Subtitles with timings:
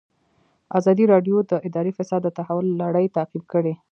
[0.79, 3.73] ازادي راډیو د اداري فساد د تحول لړۍ تعقیب کړې.